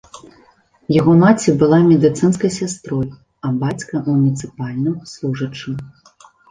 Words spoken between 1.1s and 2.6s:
маці была медыцынскай